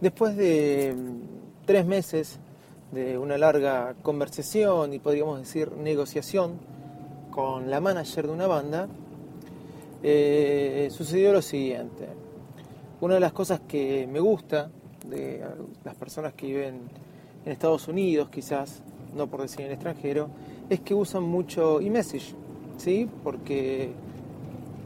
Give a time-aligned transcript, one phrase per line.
[0.00, 2.38] Después de mm, tres meses
[2.92, 6.58] de una larga conversación y podríamos decir negociación
[7.30, 8.88] con la manager de una banda,
[10.02, 12.08] eh, sucedió lo siguiente.
[13.00, 14.70] Una de las cosas que me gusta
[15.08, 15.42] de
[15.84, 16.80] las personas que viven
[17.44, 18.82] en Estados Unidos, quizás,
[19.14, 20.28] no por decir en extranjero,
[20.68, 22.34] es que usan mucho eMessage,
[22.76, 23.08] ¿sí?
[23.22, 23.92] Porque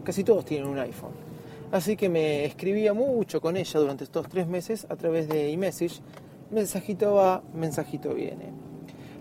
[0.04, 1.29] casi todos tienen un iPhone.
[1.72, 6.00] Así que me escribía mucho con ella durante estos tres meses a través de eMessage.
[6.50, 8.46] Mensajito va, mensajito viene.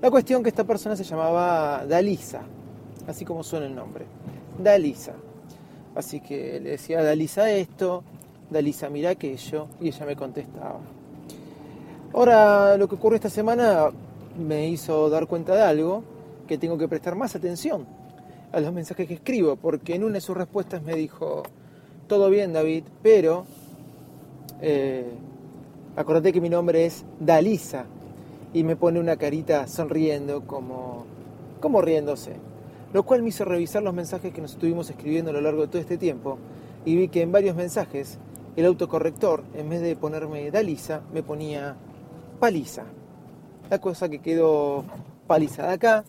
[0.02, 2.42] La cuestión que esta persona se llamaba Dalisa,
[3.06, 4.06] así como suena el nombre.
[4.58, 5.14] Dalisa.
[5.94, 8.04] Así que le decía Dalisa esto,
[8.50, 10.80] Dalisa mira aquello, y ella me contestaba.
[12.14, 13.92] Ahora, lo que ocurrió esta semana
[14.40, 16.04] me hizo dar cuenta de algo,
[16.48, 17.86] que tengo que prestar más atención
[18.52, 21.44] a los mensajes que escribo, porque en una de sus respuestas me dijo,
[22.10, 23.46] todo bien David, pero
[24.62, 25.06] eh,
[25.96, 27.86] acordate que mi nombre es Dalisa,
[28.52, 31.06] y me pone una carita sonriendo como,
[31.62, 32.34] como riéndose,
[32.94, 35.68] lo cual me hizo revisar los mensajes que nos estuvimos escribiendo a lo largo de
[35.68, 36.40] todo este tiempo,
[36.84, 38.18] y vi que en varios mensajes
[38.56, 41.76] el autocorrector, en vez de ponerme Dalisa, me ponía
[42.40, 42.86] paliza.
[43.70, 44.84] La cosa que quedó
[45.28, 46.04] paliza de acá,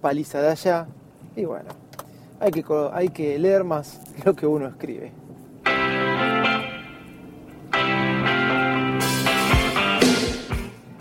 [0.00, 0.88] paliza de allá,
[1.36, 1.70] y bueno,
[2.40, 5.23] hay que, hay que leer más lo que uno escribe.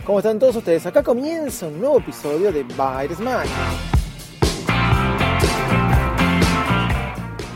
[0.05, 0.85] ¿Cómo están todos ustedes?
[0.85, 3.47] Acá comienza un nuevo episodio de Virus Mac.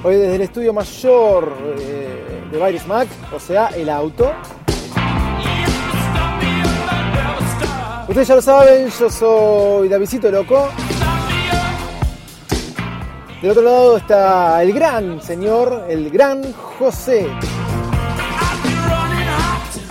[0.02, 4.32] Hoy desde el estudio mayor eh, de Virus Mac, o sea, el auto.
[8.08, 10.70] Ustedes ya lo saben, yo soy Davidito Loco.
[13.42, 17.28] Del otro lado está el gran señor, el gran José.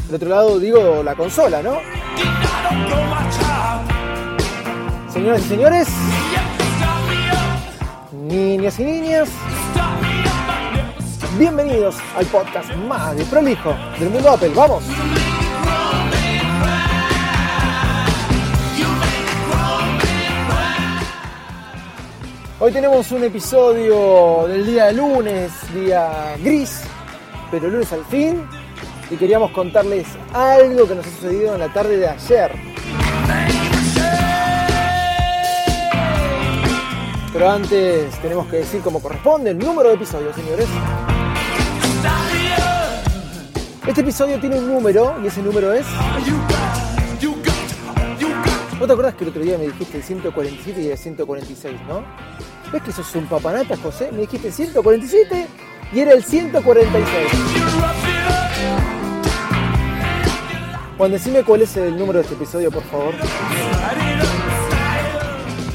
[0.07, 2.07] Del otro lado digo la consola, ¿no?
[5.13, 5.89] Señoras y señores,
[8.13, 9.29] niñas y niñas,
[11.39, 14.53] bienvenidos al podcast más de prolijo del mundo Apple.
[14.55, 14.83] ¡Vamos!
[22.59, 26.83] Hoy tenemos un episodio del día lunes, día gris,
[27.51, 28.43] pero lunes al fin,
[29.11, 32.53] y queríamos contarles algo que nos ha sucedido en la tarde de ayer.
[37.33, 40.67] Pero antes tenemos que decir como corresponde el número de episodios, señores.
[43.87, 45.87] Este episodio tiene un número y ese número es...
[48.81, 52.05] ¿No te acuerdas que el otro día me dijiste el 147 y el 146, no?
[52.73, 54.11] ¿Ves que sos un papanata, José?
[54.13, 55.47] Me dijiste 147
[55.93, 57.56] y era el 146.
[60.97, 63.13] Juan, decime cuál es el número de este episodio, por favor.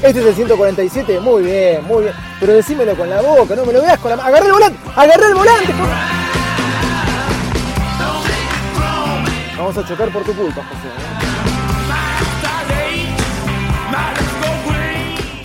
[0.02, 2.14] Este es el 147, muy bien, muy bien.
[2.40, 4.28] Pero decímelo con la boca, no me lo veas con la mano.
[4.28, 4.78] ¡Agarré el volante!
[4.96, 5.72] ¡Agarré el volante!
[9.56, 10.88] Vamos a chocar por tu culpa, José.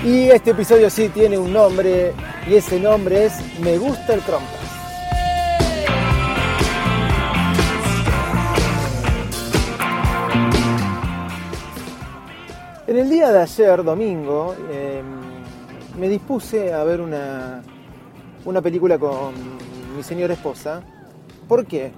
[0.07, 2.15] Y este episodio sí tiene un nombre,
[2.47, 4.56] y ese nombre es Me gusta el Chromecast.
[12.97, 15.03] En el día de ayer, domingo, eh,
[15.99, 17.61] me dispuse a ver una,
[18.43, 19.35] una película con
[19.95, 20.81] mi señora esposa.
[21.47, 21.91] ¿Por qué?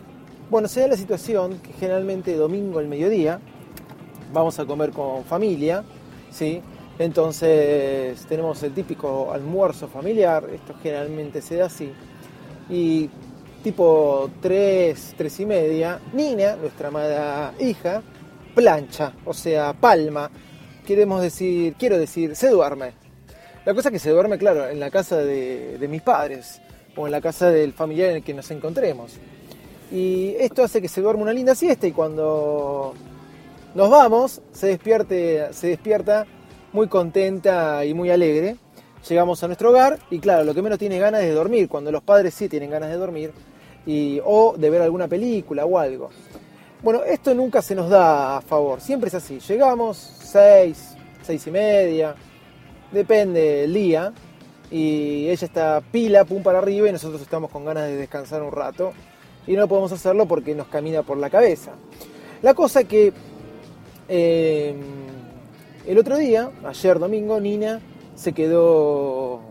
[0.49, 3.39] Bueno, se da la situación que generalmente domingo al mediodía
[4.33, 5.85] vamos a comer con familia,
[6.31, 6.61] ¿sí?
[6.99, 11.93] Entonces tenemos el típico almuerzo familiar, esto generalmente se da así.
[12.69, 13.09] Y
[13.63, 18.01] tipo 3, 3 y media, Nina, nuestra amada hija,
[18.53, 20.29] plancha, o sea, palma.
[20.89, 22.93] Queremos decir, quiero decir, se duerme.
[23.63, 26.63] La cosa es que se duerme, claro, en la casa de, mis padres
[26.95, 29.11] o en la casa del familiar en el que nos encontremos.
[29.91, 32.95] Y esto hace que se duerma una linda siesta y cuando
[33.75, 36.25] nos vamos se, despierte, se despierta
[36.73, 38.55] muy contenta y muy alegre.
[39.07, 41.91] Llegamos a nuestro hogar y claro, lo que menos tiene ganas es de dormir, cuando
[41.91, 43.31] los padres sí tienen ganas de dormir
[43.85, 46.09] y, o de ver alguna película o algo.
[46.81, 49.39] Bueno, esto nunca se nos da a favor, siempre es así.
[49.39, 52.15] Llegamos 6, 6 y media,
[52.89, 54.13] depende del día,
[54.71, 58.53] y ella está pila, pum para arriba, y nosotros estamos con ganas de descansar un
[58.53, 58.93] rato,
[59.45, 61.71] y no podemos hacerlo porque nos camina por la cabeza.
[62.41, 63.11] La cosa que
[64.07, 64.73] eh,
[65.85, 67.81] el otro día, ayer domingo, Nina
[68.15, 69.41] se quedó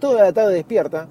[0.00, 1.06] toda la tarde despierta,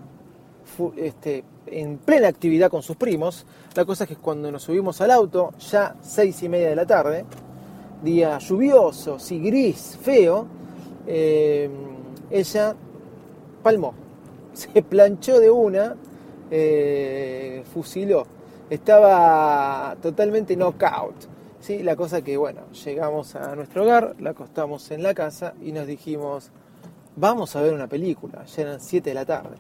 [0.98, 3.46] este, en plena actividad con sus primos.
[3.76, 6.86] La cosa es que cuando nos subimos al auto, ya seis y media de la
[6.86, 7.26] tarde,
[8.04, 10.48] día lluvioso, sí, gris, feo,
[11.08, 11.70] eh,
[12.30, 12.76] ella
[13.64, 13.94] palmó,
[14.54, 15.96] se planchó de una,
[16.50, 18.26] eh, fusiló,
[18.70, 21.16] estaba totalmente knockout.
[21.60, 21.84] ¿sí?
[21.84, 25.88] La cosa que, bueno, llegamos a nuestro hogar, la acostamos en la casa y nos
[25.88, 26.52] dijimos,
[27.16, 29.58] vamos a ver una película, ya eran 7 de la tarde.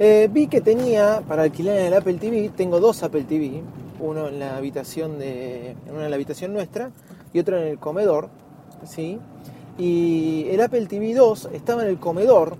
[0.00, 3.62] Eh, vi que tenía para alquilar el Apple TV, tengo dos Apple TV,
[4.00, 6.90] uno en la habitación de, uno en la habitación nuestra
[7.32, 8.28] y otro en el comedor,
[8.84, 9.20] ¿sí?
[9.78, 12.56] Y el Apple TV 2 estaba en el comedor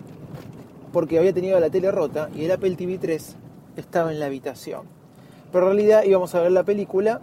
[0.92, 3.37] porque había tenido la tele rota y el Apple TV 3
[3.76, 4.82] estaba en la habitación.
[5.50, 7.20] Pero en realidad íbamos a ver la película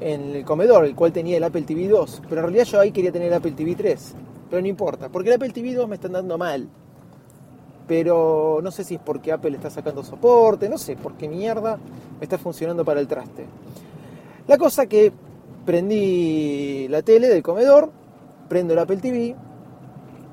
[0.00, 2.90] en el comedor, el cual tenía el Apple TV 2, pero en realidad yo ahí
[2.90, 4.14] quería tener el Apple TV 3,
[4.48, 6.68] pero no importa, porque el Apple TV 2 me están dando mal
[7.90, 11.76] pero no sé si es porque Apple está sacando soporte, no sé por qué mierda
[12.20, 13.46] está funcionando para el traste.
[14.46, 15.12] La cosa que
[15.66, 17.90] prendí la tele del comedor,
[18.48, 19.34] prendo el Apple TV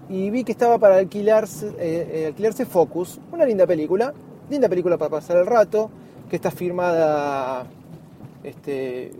[0.08, 4.14] y vi que estaba para alquilarse, eh, eh, alquilarse Focus, una linda película,
[4.52, 5.90] linda película para pasar el rato,
[6.30, 7.66] que está firmada,
[8.44, 9.14] este,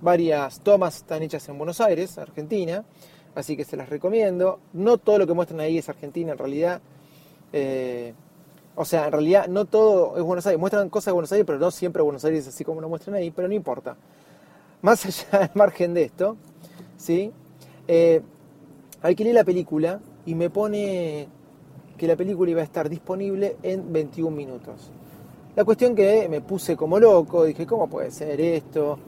[0.00, 2.86] varias tomas están hechas en Buenos Aires, Argentina,
[3.34, 4.60] así que se las recomiendo.
[4.72, 6.80] No todo lo que muestran ahí es Argentina, en realidad
[7.56, 8.14] eh,
[8.74, 10.58] o sea, en realidad no todo es Buenos Aires.
[10.58, 13.30] Muestran cosas de Buenos Aires, pero no siempre Buenos Aires así como lo muestran ahí,
[13.30, 13.96] pero no importa.
[14.82, 16.36] Más allá del margen de esto,
[16.96, 17.32] ¿sí?
[17.86, 18.20] Eh,
[19.02, 21.28] alquilé la película y me pone
[21.96, 24.90] que la película iba a estar disponible en 21 minutos.
[25.54, 28.98] La cuestión que me puse como loco, dije, ¿cómo puede ser esto?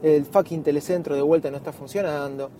[0.00, 2.50] El fucking telecentro de vuelta no está funcionando.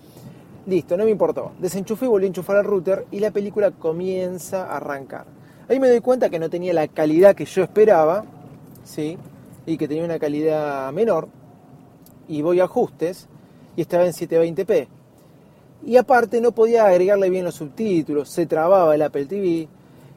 [0.67, 1.53] Listo, no me importó.
[1.59, 5.25] Desenchufé y volví a enchufar al router y la película comienza a arrancar.
[5.69, 8.25] Ahí me doy cuenta que no tenía la calidad que yo esperaba,
[8.83, 9.17] ¿sí?
[9.65, 11.29] Y que tenía una calidad menor.
[12.27, 13.29] Y voy a ajustes
[13.77, 14.87] y estaba en 720p.
[15.85, 19.69] Y aparte no podía agregarle bien los subtítulos, se trababa el Apple TV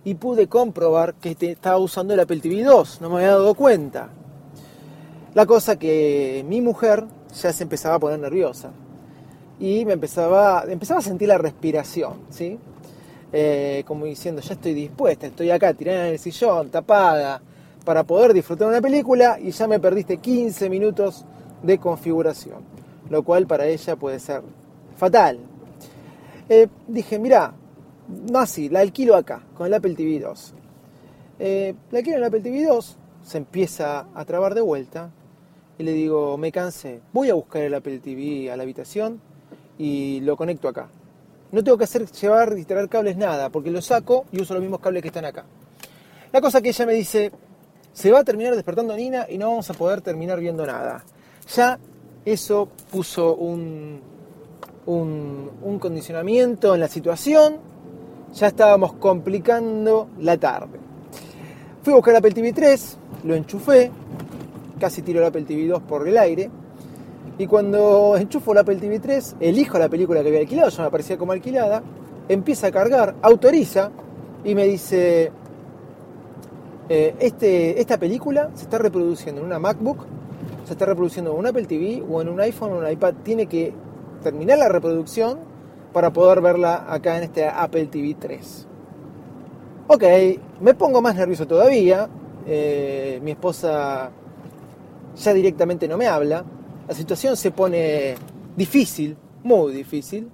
[0.05, 4.09] y pude comprobar que estaba usando el Apple TV 2, no me había dado cuenta.
[5.35, 7.05] La cosa que mi mujer
[7.41, 8.73] ya se empezaba a poner nerviosa
[9.61, 12.59] y me empezaba, empezaba a sentir la respiración, ¿sí?
[13.31, 17.43] Eh, como diciendo, ya estoy dispuesta, estoy acá tirada en el sillón, tapada,
[17.85, 21.27] para poder disfrutar una película y ya me perdiste 15 minutos
[21.63, 22.65] de configuración,
[23.11, 24.43] lo cual para ella puede ser
[24.97, 25.39] fatal.
[26.49, 27.53] Eh, dije, mira,
[28.33, 30.55] no así, la alquilo acá, con el Apple TV 2.
[31.39, 35.11] Eh, la alquilo en el Apple TV 2, se empieza a trabar de vuelta
[35.79, 39.21] y le digo, me cansé, voy a buscar el Apple TV a la habitación
[39.81, 40.89] y lo conecto acá.
[41.53, 44.63] No tengo que hacer llevar y traer cables nada, porque lo saco y uso los
[44.63, 45.47] mismos cables que están acá.
[46.33, 47.33] La cosa que ella me dice,
[47.91, 51.03] se va a terminar despertando Nina y no vamos a poder terminar viendo nada.
[51.57, 51.79] Ya
[52.27, 54.03] eso puso un,
[54.85, 57.57] un, condicionamiento en la situación,
[58.35, 60.79] ya estábamos complicando la tarde.
[61.83, 63.91] Fui a buscar Apple TV 3, lo enchufé,
[64.79, 66.51] casi tiro el Apple TV 2 por el aire,
[67.41, 70.89] y cuando enchufo la Apple TV 3, elijo la película que había alquilado, ya me
[70.89, 71.83] aparecía como alquilada,
[72.29, 73.91] empieza a cargar, autoriza
[74.45, 75.33] y me dice,
[76.91, 80.05] eh, este, esta película se está reproduciendo en una MacBook,
[80.67, 83.47] se está reproduciendo en un Apple TV o en un iPhone o un iPad, tiene
[83.47, 83.73] que
[84.23, 85.39] terminar la reproducción
[85.95, 88.67] para poder verla acá en este Apple TV 3.
[89.87, 90.05] Ok,
[90.61, 92.07] me pongo más nervioso todavía,
[92.47, 94.11] eh, mi esposa
[95.17, 96.45] ya directamente no me habla,
[96.91, 98.17] la situación se pone
[98.57, 100.29] difícil, muy difícil.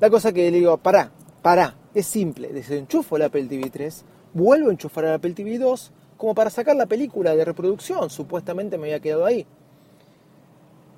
[0.00, 1.12] La cosa que le digo, pará,
[1.42, 5.92] pará, es simple, desenchufo el Apple TV 3, vuelvo a enchufar el Apple TV 2
[6.16, 9.46] como para sacar la película de reproducción, supuestamente me había quedado ahí.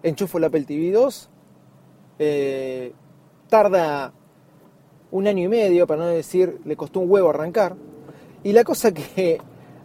[0.02, 1.30] Enchufo el Apple TV 2,
[2.18, 2.92] eh,
[3.50, 4.14] tarda
[5.10, 7.76] un año y medio, para no decir, le costó un huevo arrancar.
[8.42, 9.38] Y la cosa que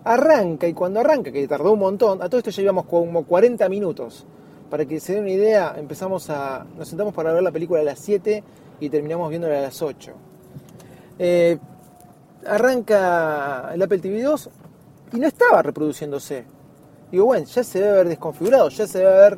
[0.05, 3.67] arranca, y cuando arranca, que tardó un montón, a todo esto ya llevamos como 40
[3.67, 4.27] minutos
[4.73, 6.65] para que se den una idea, empezamos a.
[6.75, 8.43] Nos sentamos para ver la película a las 7
[8.79, 10.11] y terminamos viéndola a las 8.
[11.19, 11.59] Eh,
[12.43, 14.49] arranca el Apple TV 2
[15.13, 16.45] y no estaba reproduciéndose.
[17.11, 19.37] Digo, bueno, ya se debe haber desconfigurado, ya se debe haber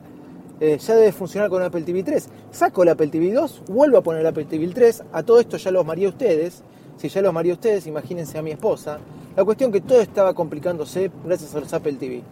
[0.62, 2.30] eh, ya debe funcionar con Apple TV 3.
[2.52, 5.04] Saco el Apple TV 2, vuelvo a poner el Apple TV 3.
[5.12, 6.64] A todo esto ya los maría ustedes.
[6.96, 9.00] Si ya los maría ustedes, imagínense a mi esposa.
[9.36, 12.24] La cuestión que todo estaba complicándose gracias a los Apple TV.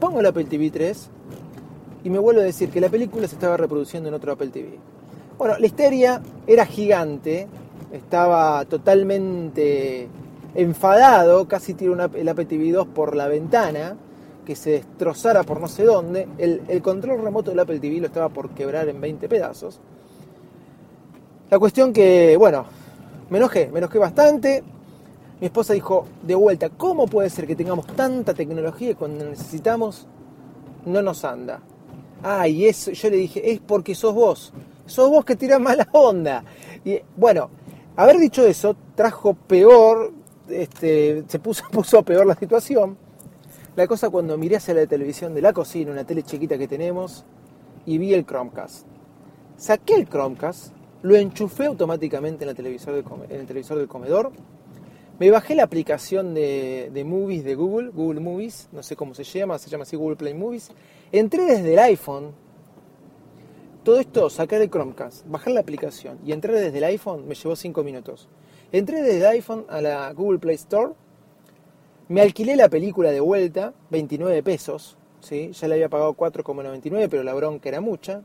[0.00, 1.10] Pongo el Apple TV 3
[2.06, 4.78] y me vuelvo a decir que la película se estaba reproduciendo en otro Apple TV.
[5.36, 7.48] Bueno, la histeria era gigante,
[7.90, 10.06] estaba totalmente
[10.54, 13.96] enfadado, casi tiró el Apple TV 2 por la ventana,
[14.44, 16.28] que se destrozara por no sé dónde.
[16.38, 19.80] El, el, control remoto del Apple TV lo estaba por quebrar en 20 pedazos.
[21.50, 22.66] La cuestión que, bueno,
[23.30, 24.62] me enojé, me enojé bastante.
[25.40, 30.06] Mi esposa dijo, de vuelta, ¿cómo puede ser que tengamos tanta tecnología y cuando necesitamos
[30.84, 31.62] no nos anda?
[32.22, 34.52] Ah, y eso, yo le dije, es porque sos vos.
[34.86, 36.44] Sos vos que tirás mala onda.
[36.84, 37.50] Y bueno,
[37.96, 40.12] haber dicho eso trajo peor,
[40.48, 42.96] este, se puso, puso peor la situación.
[43.74, 47.24] La cosa cuando miré hacia la televisión de la cocina, una tele chiquita que tenemos,
[47.84, 48.86] y vi el Chromecast.
[49.56, 54.32] Saqué el Chromecast, lo enchufé automáticamente en, el televisor del, en el televisor del comedor,
[55.18, 59.24] me bajé la aplicación de, de, Movies de Google, Google Movies, no sé cómo se
[59.24, 60.70] llama, se llama así Google Play Movies.
[61.12, 62.32] Entré desde el iPhone.
[63.84, 67.54] Todo esto, sacar el Chromecast, bajar la aplicación y entré desde el iPhone me llevó
[67.54, 68.28] 5 minutos.
[68.72, 70.94] Entré desde el iPhone a la Google Play Store,
[72.08, 75.52] me alquilé la película de vuelta, 29 pesos, ¿sí?
[75.52, 78.22] ya le había pagado 4,99, pero la bronca era mucha.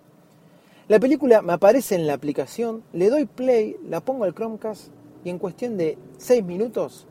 [0.88, 4.88] La película me aparece en la aplicación, le doy play, la pongo al Chromecast
[5.24, 7.06] y en cuestión de 6 minutos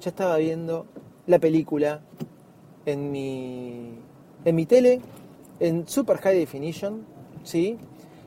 [0.00, 0.86] ya estaba viendo
[1.26, 2.00] la película
[2.86, 3.98] en mi,
[4.44, 5.00] en mi tele
[5.60, 7.04] en super high definition,
[7.44, 7.78] ¿sí?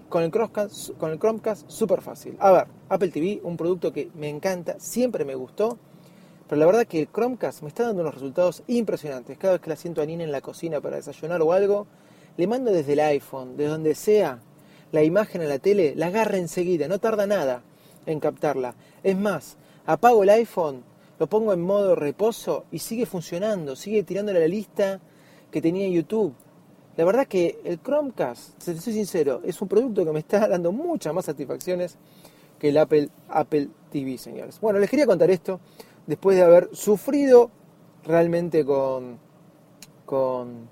[0.10, 2.38] Con el, Chromecast, con fácil.
[2.39, 5.77] A ver, Apple TV, un producto que me encanta, siempre me gustó,
[6.48, 9.38] pero la verdad que el Chromecast me está dando unos resultados impresionantes.
[9.38, 11.88] Cada vez que la siento a Nina en la cocina para desayunar o algo,
[12.38, 14.39] le mando desde el iPhone, de donde sea,
[14.91, 17.63] la imagen a la tele, la agarra enseguida, no tarda nada
[18.05, 18.75] en captarla.
[19.03, 20.84] Es más, apago el iPhone,
[21.19, 25.01] lo pongo en modo reposo y sigue funcionando, sigue tirándole la lista
[25.52, 26.34] que tenía en YouTube.
[26.98, 30.72] La verdad que el Chromecast, si soy sincero, es un producto que me está dando
[30.72, 31.98] muchas más satisfacciones
[32.60, 34.60] que el Apple, Apple TV, señores.
[34.60, 35.60] Bueno, les quería contar esto
[36.08, 37.52] después de haber sufrido
[38.06, 39.18] realmente con,
[40.06, 40.70] con,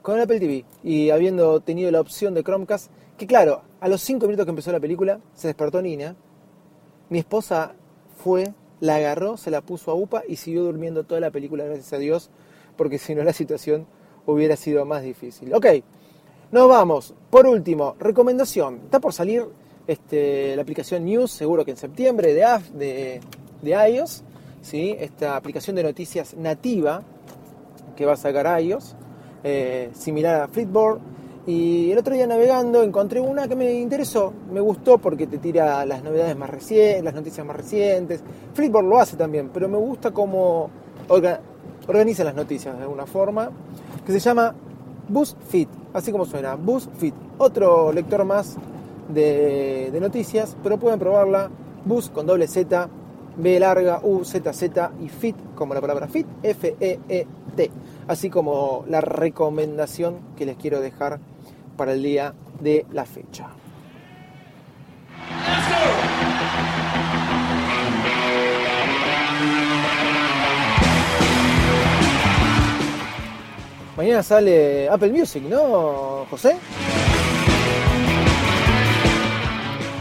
[0.00, 4.00] con el Apple TV y habiendo tenido la opción de Chromecast, que claro, a los
[4.02, 6.14] 5 minutos que empezó la película, se despertó Nina
[7.12, 7.74] mi esposa
[8.16, 11.92] fue, la agarró, se la puso a UPA y siguió durmiendo toda la película, gracias
[11.92, 12.30] a Dios,
[12.76, 13.86] porque si no la situación
[14.26, 15.54] hubiera sido más difícil.
[15.54, 15.66] Ok,
[16.50, 17.14] nos vamos.
[17.30, 18.80] Por último, recomendación.
[18.84, 19.44] Está por salir
[19.86, 23.20] este, la aplicación News, seguro que en septiembre, de,
[23.62, 24.22] de, iOS.
[24.60, 24.96] ¿sí?
[24.98, 27.02] Esta aplicación de noticias nativa
[27.96, 28.96] que va a sacar iOS,
[29.44, 31.00] eh, similar a Flipboard
[31.44, 35.84] y el otro día navegando encontré una que me interesó, me gustó porque te tira
[35.84, 38.22] las novedades más recientes, las noticias más recientes.
[38.54, 40.70] Flipboard lo hace también, pero me gusta cómo
[41.86, 43.50] organiza las noticias de alguna forma,
[44.04, 44.54] que se llama
[45.08, 47.14] BuzzFeed, así como suena, BuzzFeed.
[47.38, 48.56] Otro lector más
[49.08, 51.50] de, noticias, pero pueden probarla,
[51.84, 52.88] Buzz con doble Z,
[53.36, 57.70] B larga, U, Z, Z y Fit, como la palabra Fit, F-E-E-T.
[58.06, 61.18] Así como la recomendación que les quiero dejar
[61.76, 63.48] para el día de la fecha.
[74.02, 76.56] Mañana sale Apple Music, ¿no, José?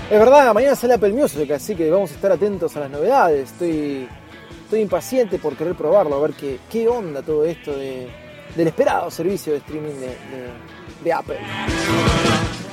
[0.10, 3.52] Es verdad, mañana sale Apple Music, así que vamos a estar atentos a las novedades.
[3.52, 4.08] Estoy,
[4.64, 8.08] estoy impaciente por querer probarlo, a ver qué, qué onda todo esto de,
[8.56, 10.18] del esperado servicio de streaming de,
[11.04, 11.38] de Apple.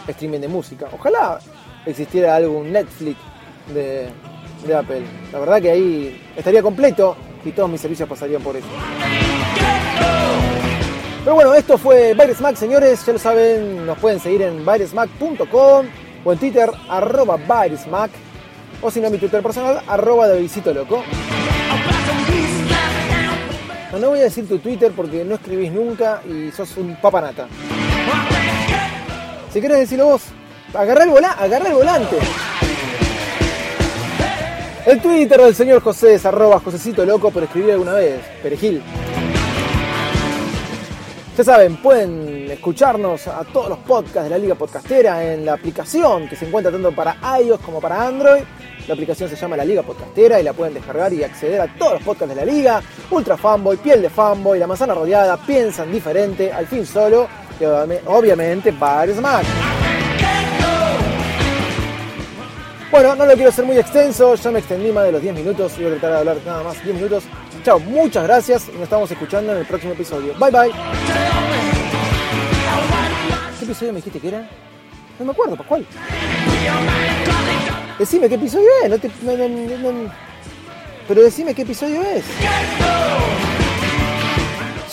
[0.06, 0.88] Streaming de música.
[0.90, 1.40] Ojalá
[1.84, 3.18] existiera algún Netflix
[3.74, 4.08] de,
[4.66, 5.02] de Apple.
[5.30, 8.66] La verdad que ahí estaría completo y todos mis servicios pasarían por eso.
[11.24, 13.04] Pero bueno, esto fue Byresmack, señores.
[13.04, 15.86] Ya lo saben, nos pueden seguir en byresmack.com
[16.24, 18.10] o en Twitter, arroba Byresmack.
[18.80, 21.02] O si no, mi Twitter personal, arroba de Visito Loco.
[23.92, 27.48] No, no voy a decir tu Twitter porque no escribís nunca y sos un papanata.
[29.52, 30.22] Si querés decirlo vos,
[30.74, 32.18] agarra el, agarra el volante.
[34.86, 38.82] El Twitter del señor José es arroba Josecito Loco por escribir alguna vez, perejil.
[41.38, 46.28] Ya saben, pueden escucharnos a todos los podcasts de la Liga Podcastera en la aplicación
[46.28, 48.42] que se encuentra tanto para iOS como para Android.
[48.88, 51.92] La aplicación se llama La Liga Podcastera y la pueden descargar y acceder a todos
[51.92, 52.82] los podcasts de la Liga.
[53.12, 57.28] Ultra Fanboy, Piel de Fanboy, La Manzana Rodeada, Piensan Diferente, Al fin Solo
[57.60, 59.46] y obviamente varios más.
[62.90, 65.76] Bueno, no lo quiero hacer muy extenso, ya me extendí más de los 10 minutos,
[65.76, 67.24] voy a tratar de hablar nada más 10 minutos.
[67.62, 70.32] Chao, muchas gracias y nos estamos escuchando en el próximo episodio.
[70.38, 70.72] Bye bye.
[73.58, 74.48] ¿Qué episodio me dijiste que era?
[75.18, 75.84] No me acuerdo, ¿cuál?
[77.98, 79.10] Decime qué episodio es, no te,
[81.06, 82.24] pero decime qué episodio es.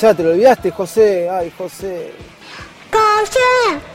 [0.02, 1.30] Ya te lo olvidaste, José.
[1.30, 2.12] Ay, José.
[2.92, 3.95] ¡José!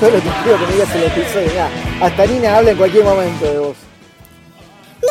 [0.00, 1.52] Solo te pido que me digas el episodio.
[1.54, 1.68] Ya.
[2.00, 3.76] Hasta Nina habla en cualquier momento de vos.
[5.02, 5.06] ¡No!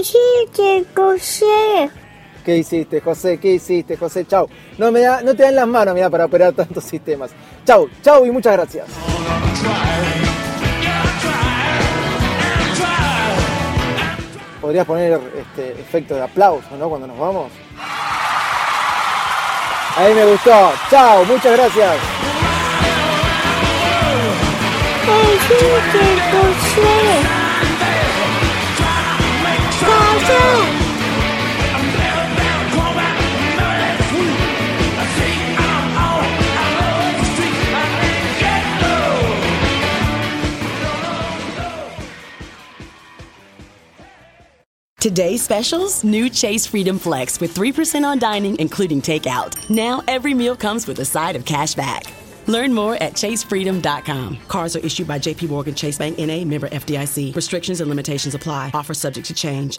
[0.00, 1.90] hiciste, José?
[2.44, 3.38] ¿Qué hiciste, José?
[3.38, 4.26] ¿Qué hiciste, José?
[4.26, 4.48] Chau.
[4.76, 7.30] No, me da, no te dan las manos, mira, para operar tantos sistemas.
[7.64, 8.86] Chau, chau y muchas gracias.
[14.64, 16.88] podrías poner este efecto de aplauso, ¿no?
[16.88, 17.52] Cuando nos vamos.
[19.94, 20.72] Ahí me gustó.
[20.88, 22.33] Chao, muchas gracias.
[44.98, 49.68] Today's specials new Chase Freedom Flex with 3% on dining, including takeout.
[49.68, 52.23] Now every meal comes with a side of cash back.
[52.46, 54.38] Learn more at chasefreedom.com.
[54.48, 57.34] Cards are issued by JP Morgan Chase Bank NA member FDIC.
[57.34, 58.70] Restrictions and limitations apply.
[58.74, 59.78] Offer subject to change.